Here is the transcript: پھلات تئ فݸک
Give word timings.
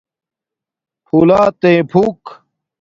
پھلات 1.05 1.53
تئ 1.61 1.75
فݸک 1.91 2.21